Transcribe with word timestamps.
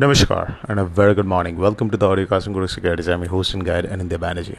नमस्कार 0.00 0.50
and 0.68 0.80
a 0.80 0.84
very 0.98 1.14
good 1.14 1.28
morning. 1.30 1.58
Welcome 1.64 1.90
to 1.90 1.98
the 2.02 2.06
audio 2.06 2.26
casting 2.26 2.54
Guru 2.54 2.66
Securities. 2.66 3.08
I'm 3.14 3.24
your 3.24 3.30
host 3.30 3.54
and 3.54 3.64
guide 3.64 3.88
Anindya 3.96 4.18
Banerjee. 4.22 4.58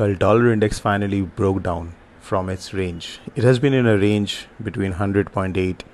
Kal 0.00 0.14
dollar 0.14 0.52
index 0.52 0.78
finally 0.78 1.20
broke 1.40 1.62
down 1.64 1.88
from 2.20 2.52
its 2.54 2.72
range. 2.80 3.08
It 3.34 3.42
has 3.42 3.58
been 3.58 3.76
in 3.80 3.86
a 3.86 3.96
range 3.98 4.36
between 4.68 4.94
100.8 5.00 5.84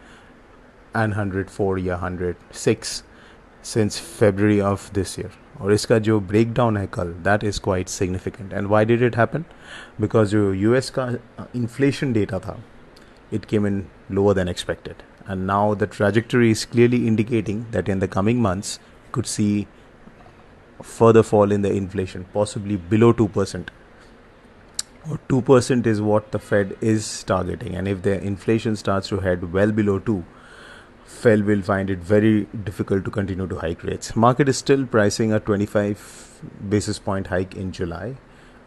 and 1.03 1.17
104 1.17 1.79
या 1.79 1.97
106 1.97 2.95
since 3.63 3.99
February 4.21 4.61
of 4.75 4.87
this 5.01 5.19
year. 5.19 5.33
और 5.61 5.73
इसका 5.73 5.99
जो 6.07 6.21
break 6.21 6.53
down 6.55 6.77
है 6.77 6.87
कल 6.95 7.13
that 7.25 7.45
is 7.45 7.61
quite 7.65 7.89
significant 7.89 8.53
and 8.53 8.67
why 8.69 8.85
did 8.85 9.03
it 9.03 9.17
happen 9.17 9.45
because 10.01 10.29
जो 10.31 10.53
US 10.53 10.91
का 10.99 11.11
inflation 11.57 12.13
data 12.13 12.39
था 12.39 12.59
it 13.33 13.47
came 13.49 13.67
in 13.67 13.89
lower 14.09 14.35
than 14.35 14.49
expected. 14.49 15.03
and 15.28 15.48
now 15.48 15.74
the 15.74 15.88
trajectory 15.88 16.52
is 16.52 16.66
clearly 16.66 17.08
indicating 17.08 17.68
that 17.72 17.88
in 17.88 18.00
the 18.00 18.08
coming 18.08 18.42
months, 18.42 18.80
could 19.12 19.28
see 19.28 19.68
further 20.82 21.24
fall 21.24 21.52
in 21.52 21.62
the 21.62 21.72
inflation, 21.72 22.26
possibly 22.34 22.76
below 22.76 23.14
2%. 23.14 23.68
Or 25.10 25.20
2% 25.30 25.86
is 25.86 26.02
what 26.02 26.32
the 26.32 26.40
Fed 26.40 26.78
is 26.82 27.24
targeting. 27.24 27.76
And 27.76 27.88
if 27.88 28.04
the 28.04 28.22
inflation 28.22 28.76
starts 28.76 29.08
to 29.10 29.20
head 29.20 29.52
well 29.52 29.72
below 29.72 30.00
2, 30.00 30.24
Fed 31.06 31.46
will 31.46 31.62
find 31.62 31.90
it 31.90 32.00
very 32.00 32.46
difficult 32.64 33.04
to 33.06 33.12
continue 33.12 33.48
to 33.48 33.56
hike 33.58 33.84
rates. 33.84 34.16
Market 34.16 34.50
is 34.50 34.58
still 34.58 34.86
pricing 34.86 35.34
a 35.34 35.40
25 35.40 36.42
basis 36.70 37.00
point 37.00 37.28
hike 37.28 37.56
in 37.56 37.72
July, 37.72 38.16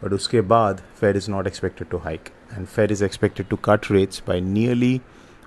but 0.01 0.13
uske 0.13 0.41
baad 0.53 0.81
Fed 0.93 1.15
is 1.15 1.27
not 1.27 1.47
expected 1.47 1.89
to 1.89 1.99
hike, 1.99 2.31
and 2.51 2.69
Fed 2.69 2.91
is 2.91 3.01
expected 3.01 3.49
to 3.49 3.57
cut 3.57 3.89
rates 3.89 4.19
by 4.19 4.39
nearly 4.39 5.01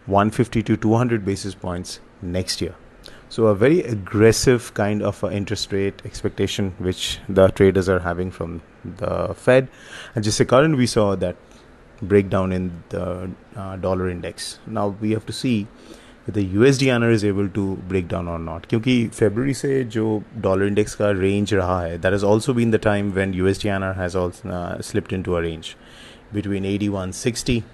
150 0.08 0.62
to 0.62 0.76
200 0.76 1.24
basis 1.24 1.54
points 1.54 2.00
next 2.22 2.60
year. 2.60 2.74
So, 3.30 3.46
a 3.46 3.54
very 3.54 3.82
aggressive 3.82 4.72
kind 4.72 5.02
of 5.02 5.22
interest 5.24 5.70
rate 5.70 6.00
expectation 6.04 6.74
which 6.78 7.20
the 7.28 7.48
traders 7.48 7.88
are 7.88 7.98
having 8.00 8.30
from 8.30 8.62
the 8.84 9.34
Fed. 9.34 9.68
And 10.14 10.24
just 10.24 10.40
a 10.40 10.46
current, 10.46 10.78
we 10.78 10.86
saw 10.86 11.14
that 11.16 11.36
breakdown 12.00 12.52
in 12.52 12.82
the 12.88 13.30
uh, 13.54 13.76
dollar 13.76 14.08
index. 14.08 14.58
Now, 14.66 14.88
we 14.88 15.10
have 15.10 15.26
to 15.26 15.32
see 15.32 15.66
if 16.26 16.34
the 16.34 16.46
USD/INR 16.46 17.10
is 17.10 17.24
able 17.24 17.48
to 17.50 17.76
break 17.88 18.08
down 18.08 18.28
or 18.28 18.38
not. 18.38 18.66
Because 18.68 19.14
February 19.18 19.52
say, 19.52 19.82
the 19.82 20.22
dollar 20.40 20.66
index 20.66 20.98
range 20.98 21.18
range 21.18 21.52
रहा 21.52 22.00
That 22.00 22.12
has 22.12 22.24
also 22.24 22.54
been 22.54 22.70
the 22.70 22.78
time 22.78 23.14
when 23.14 23.34
USD/INR 23.34 23.94
has 23.96 24.16
also 24.16 24.48
uh, 24.48 24.80
slipped 24.80 25.12
into 25.12 25.36
a 25.36 25.42
range 25.42 25.76
between 26.32 26.64
8160 26.64 27.64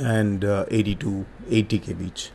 and 0.00 0.44
uh, 0.44 0.64
80 0.70 0.94
to 0.96 1.26
80k 1.48 1.98
beach. 1.98 2.30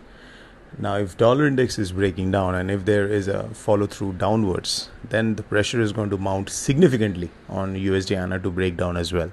Now, 0.78 0.96
if 0.98 1.18
dollar 1.18 1.48
index 1.48 1.80
is 1.80 1.94
breaking 1.94 2.32
down 2.32 2.54
and 2.54 2.70
if 2.70 2.84
there 2.86 3.08
is 3.08 3.28
a 3.28 3.48
follow 3.50 3.88
through 3.88 4.14
downwards, 4.14 4.90
then 5.08 5.36
the 5.36 5.44
pressure 5.44 5.80
is 5.80 5.94
going 5.94 6.10
to 6.10 6.18
mount 6.18 6.50
significantly 6.50 7.30
on 7.48 7.76
USD 7.76 8.18
INR 8.18 8.44
to 8.44 8.52
break 8.52 8.78
down 8.78 8.98
as 8.98 9.14
well. 9.14 9.32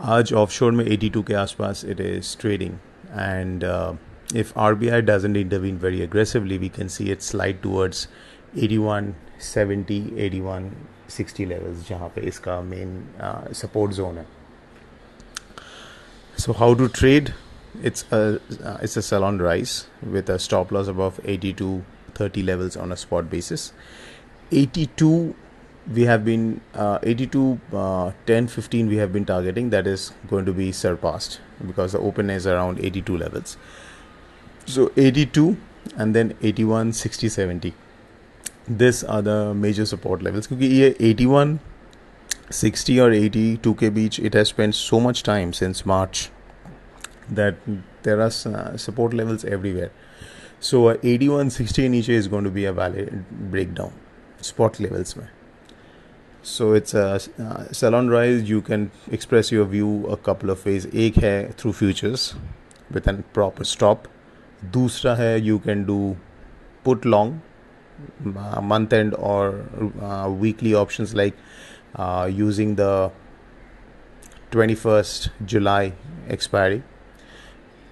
आज 0.00 0.32
offshore 0.32 0.72
me 0.72 0.84
82 0.84 1.22
के 1.22 1.34
आसपास 1.34 1.84
it 1.84 2.00
is 2.00 2.34
trading, 2.34 2.78
and 3.12 3.62
and 3.62 3.98
if 4.34 4.54
RBI 4.54 5.04
doesn't 5.06 5.36
intervene 5.36 5.78
very 5.78 6.02
aggressively, 6.02 6.58
we 6.58 6.68
can 6.68 6.88
see 6.88 7.10
it 7.10 7.22
slide 7.22 7.62
towards 7.62 8.08
81, 8.56 9.14
70, 9.38 10.18
81, 10.18 10.70
60 11.08 11.46
levels, 11.46 11.88
जहाँ 11.88 12.08
पे 12.14 12.20
इसका 12.28 12.60
main 12.70 12.94
uh, 13.20 13.52
support 13.52 13.92
zone 13.92 14.16
है 14.16 14.26
So 16.41 16.53
how 16.53 16.73
to 16.75 16.87
trade? 16.87 17.33
It's 17.83 18.05
a 18.11 18.39
uh, 18.63 18.77
it's 18.81 18.97
a 18.97 19.01
sell 19.01 19.23
on 19.23 19.39
rise 19.39 19.87
with 20.01 20.29
a 20.29 20.39
stop 20.39 20.71
loss 20.71 20.87
above 20.87 21.19
82, 21.23 21.83
30 22.13 22.43
levels 22.43 22.77
on 22.77 22.91
a 22.91 22.97
spot 22.97 23.29
basis. 23.29 23.73
82 24.51 25.35
we 25.93 26.03
have 26.03 26.25
been 26.25 26.59
uh, 26.73 26.99
82 27.01 27.59
uh, 27.73 28.11
10 28.25 28.47
15 28.47 28.87
we 28.87 28.97
have 28.97 29.13
been 29.13 29.25
targeting 29.25 29.69
that 29.69 29.87
is 29.87 30.11
going 30.29 30.45
to 30.45 30.53
be 30.53 30.71
surpassed 30.71 31.39
because 31.65 31.93
the 31.93 31.99
open 31.99 32.29
is 32.29 32.45
around 32.45 32.79
82 32.79 33.17
levels 33.17 33.57
so 34.65 34.91
82 34.97 35.57
and 35.95 36.13
then 36.13 36.35
81 36.41 36.91
60 36.93 37.29
70 37.29 37.73
these 38.67 39.03
are 39.03 39.21
the 39.21 39.53
major 39.53 39.85
support 39.85 40.21
levels 40.21 40.47
क्योंकि 40.47 40.67
ये 40.67 40.95
81 40.99 41.59
60 42.52 43.00
or 43.00 43.10
80 43.10 43.58
2k 43.58 43.94
beach 43.94 44.18
it 44.18 44.34
has 44.34 44.48
spent 44.48 44.74
so 44.74 45.00
much 45.00 45.22
time 45.22 45.52
since 45.52 45.84
march 45.86 46.30
that 47.30 47.56
there 48.02 48.20
are 48.20 48.32
uh, 48.46 48.76
support 48.76 49.14
levels 49.14 49.44
everywhere. 49.44 49.90
So 50.60 50.88
uh, 50.88 50.96
81 51.02 51.50
60 51.50 51.88
niche 51.88 52.08
is 52.08 52.28
going 52.28 52.44
to 52.44 52.50
be 52.50 52.64
a 52.64 52.72
valid 52.72 53.24
breakdown 53.50 53.92
spot 54.40 54.80
levels 54.80 55.16
mein. 55.16 55.28
so 56.42 56.72
it's 56.72 56.94
a 56.94 57.20
uh, 57.38 57.72
salon 57.72 58.08
rise 58.08 58.48
you 58.48 58.60
can 58.60 58.90
express 59.10 59.52
your 59.52 59.64
view 59.64 60.06
a 60.08 60.16
couple 60.16 60.50
of 60.50 60.64
ways. 60.66 60.86
Ek 60.92 61.20
hai 61.24 61.36
through 61.56 61.72
futures 61.72 62.34
with 62.90 63.06
a 63.06 63.14
proper 63.38 63.64
stop. 63.64 64.08
Dusra 64.76 65.16
hai 65.16 65.34
you 65.36 65.58
can 65.58 65.84
do 65.84 66.16
put 66.84 67.04
long 67.04 67.40
uh, 68.36 68.60
month 68.60 68.92
end 68.92 69.14
or 69.18 69.64
uh, 70.00 70.28
weekly 70.28 70.74
options 70.74 71.14
like 71.14 71.34
uh, 71.96 72.28
using 72.32 72.76
the 72.76 73.10
21st 74.50 75.30
July 75.44 75.92
expiry. 76.28 76.82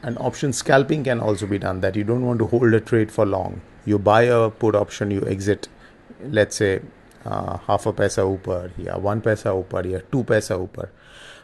And 0.02 0.16
option 0.18 0.52
scalping 0.52 1.04
can 1.04 1.20
also 1.20 1.46
be 1.46 1.58
done 1.58 1.80
that 1.80 1.96
you 1.96 2.04
don't 2.04 2.24
want 2.24 2.38
to 2.38 2.46
hold 2.46 2.72
a 2.72 2.80
trade 2.80 3.12
for 3.12 3.26
long. 3.26 3.60
You 3.84 3.98
buy 3.98 4.22
a 4.22 4.50
put 4.50 4.74
option, 4.74 5.10
you 5.10 5.26
exit, 5.26 5.68
let's 6.22 6.56
say, 6.56 6.80
uh, 7.24 7.58
half 7.58 7.86
a 7.86 7.92
paisa 7.92 8.24
upar, 8.24 8.70
yeah, 8.78 8.96
one 8.96 9.20
paisa 9.20 9.62
upar, 9.62 9.90
yeah, 9.90 10.00
two 10.10 10.24
paisa 10.24 10.56
upar. 10.66 10.88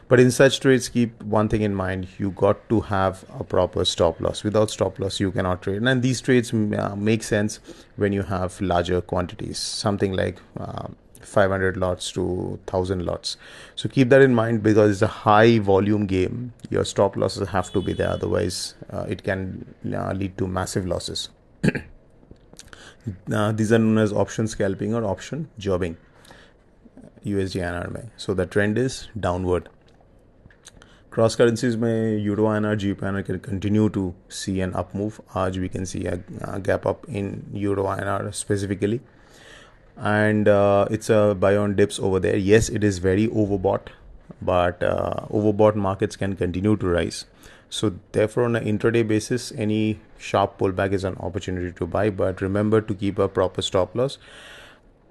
But 0.07 0.19
in 0.21 0.31
such 0.31 0.61
trades, 0.61 0.87
keep 0.87 1.21
one 1.21 1.49
thing 1.49 1.61
in 1.61 1.75
mind: 1.75 2.07
you 2.17 2.31
got 2.31 2.67
to 2.69 2.81
have 2.81 3.25
a 3.37 3.43
proper 3.43 3.83
stop 3.83 4.21
loss. 4.21 4.43
Without 4.43 4.71
stop 4.71 4.99
loss, 4.99 5.19
you 5.19 5.31
cannot 5.31 5.61
trade. 5.61 5.81
And 5.81 6.01
these 6.01 6.21
trades 6.21 6.53
uh, 6.53 6.95
make 6.95 7.23
sense 7.23 7.59
when 7.97 8.13
you 8.13 8.23
have 8.23 8.59
larger 8.61 9.01
quantities, 9.01 9.57
something 9.57 10.13
like 10.13 10.37
uh, 10.57 10.87
500 11.20 11.76
lots 11.76 12.12
to 12.12 12.22
1000 12.22 13.04
lots. 13.04 13.36
So 13.74 13.88
keep 13.88 14.08
that 14.10 14.22
in 14.22 14.34
mind 14.34 14.62
because 14.62 14.90
it's 14.90 15.02
a 15.02 15.06
high 15.06 15.58
volume 15.58 16.06
game. 16.06 16.52
Your 16.70 16.84
stop 16.84 17.16
losses 17.16 17.48
have 17.48 17.72
to 17.72 17.82
be 17.82 17.92
there, 17.92 18.10
otherwise, 18.10 18.74
uh, 18.90 19.06
it 19.08 19.22
can 19.22 19.74
uh, 19.94 20.12
lead 20.12 20.36
to 20.38 20.46
massive 20.46 20.86
losses. 20.86 21.28
these 23.26 23.72
are 23.72 23.78
known 23.78 23.98
as 23.98 24.12
option 24.12 24.46
scalping 24.46 24.94
or 24.94 25.04
option 25.04 25.48
jobbing. 25.58 25.96
USD 27.24 27.60
INR 27.60 27.92
में. 27.92 28.10
So 28.16 28.34
the 28.34 28.46
trend 28.46 28.78
is 28.78 29.08
downward. 29.18 29.68
Cross 31.10 31.36
currencies 31.36 31.76
में 31.76 32.24
Euro 32.24 32.44
INR, 32.46 32.76
GBP 32.76 33.00
INR 33.00 33.24
can 33.24 33.38
continue 33.38 33.88
to 33.90 34.14
see 34.28 34.60
an 34.60 34.74
up 34.74 34.94
move. 34.94 35.20
आज 35.34 35.60
we 35.60 35.68
can 35.68 35.86
see 35.86 36.06
a, 36.06 36.18
a 36.40 36.58
gap 36.58 36.86
up 36.86 37.06
in 37.08 37.44
Euro 37.52 37.84
INR 37.84 38.34
specifically. 38.34 39.00
And 39.99 40.47
uh, 40.47 40.87
it's 40.91 41.09
a 41.09 41.35
buy 41.39 41.55
on 41.55 41.75
dips 41.75 41.99
over 41.99 42.19
there. 42.19 42.37
Yes, 42.37 42.69
it 42.69 42.83
is 42.83 42.99
very 42.99 43.27
overbought, 43.27 43.87
but 44.41 44.83
uh, 44.83 45.25
overbought 45.31 45.75
markets 45.75 46.15
can 46.15 46.35
continue 46.35 46.75
to 46.77 46.87
rise. 46.87 47.25
So 47.69 47.95
therefore, 48.11 48.43
on 48.43 48.55
an 48.55 48.63
intraday 48.63 49.07
basis, 49.07 49.51
any 49.53 49.99
sharp 50.17 50.59
pullback 50.59 50.93
is 50.93 51.03
an 51.03 51.17
opportunity 51.19 51.71
to 51.71 51.87
buy. 51.87 52.09
But 52.11 52.41
remember 52.41 52.79
to 52.79 52.93
keep 52.93 53.17
a 53.17 53.27
proper 53.27 53.61
stop 53.61 53.95
loss. 53.95 54.19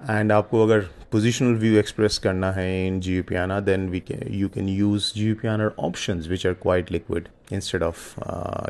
And 0.00 0.32
आपको 0.32 0.62
अगर 0.62 0.80
positional 1.12 1.54
view 1.58 1.78
express 1.78 2.18
करना 2.18 2.50
है 2.52 2.86
in 2.86 2.98
G 3.00 3.16
U 3.16 3.22
P 3.22 3.34
INR 3.36 3.58
then 3.60 3.88
we 3.88 4.00
can 4.00 4.22
you 4.34 4.48
can 4.48 4.68
use 4.68 5.12
G 5.14 5.26
U 5.26 5.34
P 5.34 5.48
INR 5.48 5.72
option 5.78 6.20
which 6.28 6.46
are 6.46 6.52
quite 6.62 6.92
liquid 6.92 7.28
instead 7.52 7.82
of 7.82 8.02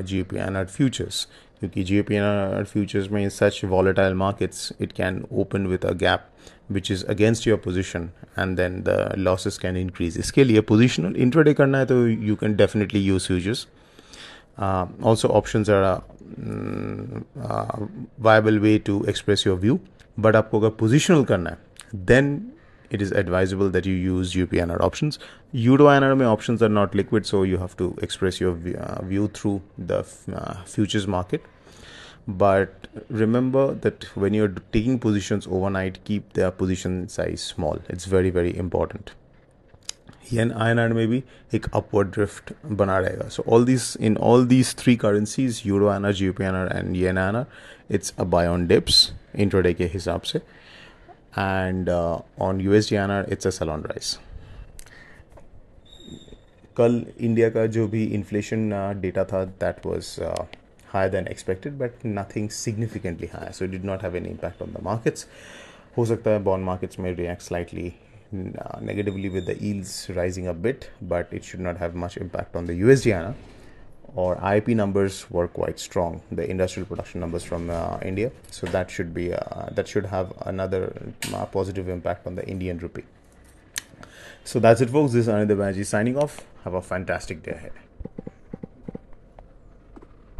G 0.03 0.19
U 0.19 0.25
P 0.25 0.39
INR 0.41 0.65
futures 0.67 1.27
क्योंकि 1.61 1.83
G 1.85 1.97
U 1.97 2.03
P 2.03 2.17
INR 2.17 2.65
futures 2.65 3.11
में 3.11 3.29
such 3.31 3.61
volatile 3.65 4.15
markets 4.15 4.73
it 4.81 4.93
can 4.93 5.23
open 5.33 5.67
with 5.67 5.85
a 5.85 5.93
gap 5.97 6.29
which 6.73 6.91
is 6.93 7.05
against 7.07 7.47
your 7.49 7.59
position 7.65 8.09
and 8.39 8.57
then 8.57 8.81
the 8.83 9.13
losses 9.19 9.59
can 9.59 9.77
increase 9.77 10.19
इसके 10.19 10.45
लिए 10.45 10.61
positional 10.71 11.17
intraday 11.19 11.55
करना 11.55 11.79
है 11.79 11.87
तो 11.87 12.07
you 12.07 12.37
can 12.37 12.57
definitely 12.57 13.01
use 13.01 13.27
futures 13.27 13.67
also 14.59 15.29
option 15.41 15.65
are 15.71 15.85
viable 18.21 18.59
way 18.59 18.79
to 18.87 19.05
express 19.09 19.47
your 19.47 19.59
view 19.59 19.79
but 20.19 20.37
आपको 20.37 20.61
अगर 20.61 20.71
positional 20.79 21.25
करना 21.25 21.51
है 21.51 22.05
then 22.07 22.31
it 22.93 23.03
is 23.03 23.15
advisable 23.15 23.71
that 23.71 23.87
you 23.87 23.95
use 23.97 24.39
U 24.39 24.47
P 24.47 24.59
N 24.59 24.71
R 24.71 24.79
option 24.81 25.11
U 25.55 25.63
USD 25.63 25.91
N 25.93 26.05
R 26.05 26.15
में 26.15 26.27
option 26.27 26.59
are 26.63 26.69
not 26.71 26.97
liquid 26.97 27.25
so 27.25 27.45
you 27.45 27.59
have 27.59 27.77
to 27.79 27.95
express 28.03 28.41
your 28.43 28.55
view 29.05 29.29
through 29.35 29.61
the 29.83 30.03
futures 30.67 31.09
market 31.09 31.43
but 32.39 32.87
remember 33.13 33.75
that 33.83 34.05
when 34.19 34.35
you 34.35 34.45
are 34.45 34.55
taking 34.73 34.99
position 35.01 35.41
overnight 35.71 35.99
keep 36.07 36.29
the 36.39 36.53
position 36.59 37.05
size 37.11 37.41
small 37.43 37.81
it's 37.91 38.09
very 38.09 38.31
very 38.31 38.51
important 38.59 39.11
yen 40.33 40.53
I N 40.53 40.79
R 40.79 40.93
में 40.93 41.07
भी 41.09 41.23
एक 41.55 41.67
upward 41.75 42.09
drift 42.13 42.53
बना 42.67 42.99
रहेगा। 42.99 43.29
So 43.29 43.45
all 43.49 43.65
this 43.65 43.97
in 43.97 44.17
all 44.31 44.47
these 44.47 44.75
three 44.79 44.97
currencies 44.97 45.63
euro 45.67 45.87
INR 45.89 46.13
G 46.13 46.31
P 46.31 46.45
N 46.45 46.55
R 46.55 46.77
and 46.77 46.97
yen 46.97 47.19
I N 47.19 47.37
R 47.37 47.47
it's 47.95 48.15
a 48.19 48.25
buy 48.35 48.47
on 48.47 48.67
dips 48.67 49.11
intraday 49.37 49.73
के 49.75 49.85
हिसाब 49.95 50.21
से। 50.23 50.39
And 51.39 51.89
on 51.89 52.61
U 52.61 52.73
S 52.75 52.89
D 52.91 52.97
N 52.97 53.11
R 53.11 53.33
it's 53.33 53.47
a 53.47 53.51
slow 53.51 53.83
rise 53.85 54.19
कल 56.77 57.05
India 57.19 57.49
का 57.51 57.67
जो 57.75 57.87
भी 57.89 58.05
inflation 58.15 58.71
data 59.03 59.25
था 59.25 59.45
that 59.45 59.87
was 59.87 60.09
higher 60.89 61.11
than 61.11 61.27
expected 61.29 61.79
but 61.79 62.07
nothing 62.07 62.49
significantly 62.51 63.29
higher 63.33 63.53
so 63.53 63.65
it 63.65 63.71
did 63.71 63.85
not 63.85 64.03
have 64.03 64.17
an 64.17 64.27
impact 64.27 64.63
on 64.63 64.73
the 64.73 64.83
markets 64.85 65.27
हो 65.97 66.05
सकता 66.07 66.31
है 66.31 66.43
bond 66.45 66.65
markets 66.65 66.99
में 66.99 67.15
react 67.15 67.43
slightly 67.43 67.93
negatively 68.33 69.29
with 69.29 69.47
the 69.47 69.57
yields 69.57 70.11
rising 70.15 70.47
a 70.47 70.55
bit 70.55 70.91
but 71.01 71.29
it 71.31 71.45
should 71.45 71.61
not 71.61 71.77
have 71.77 71.95
much 71.95 72.17
impact 72.17 72.57
on 72.57 72.67
the 72.67 72.73
USD 72.75 73.35
or 74.15 74.37
IIP 74.37 74.75
numbers 74.75 75.31
were 75.31 75.47
quite 75.47 75.79
strong 75.79 76.23
the 76.33 76.49
industrial 76.51 76.87
production 76.87 77.21
numbers 77.21 77.45
from 77.45 77.71
uh, 77.71 77.99
India. 78.03 78.33
So 78.51 78.67
that 78.69 78.91
should 78.91 79.13
be 79.13 79.33
uh, 79.33 79.69
that 79.73 79.87
should 79.87 80.07
have 80.07 80.33
another 80.41 81.13
uh, 81.35 81.47
positive 81.47 81.89
impact 81.89 82.27
on 82.27 82.35
the 82.35 82.47
Indian 82.49 82.79
rupee. 82.79 83.05
So 84.45 84.59
that's 84.59 84.81
it 84.81 84.91
folks. 84.91 85.13
This 85.13 85.27
is 85.27 85.33
Anindya 85.33 85.57
Banerjee 85.57 85.85
signing 85.85 86.17
off. 86.17 86.45
Have 86.65 86.75
a 86.75 86.83
fantastic 86.83 87.43
day 87.43 87.53
ahead 87.53 87.73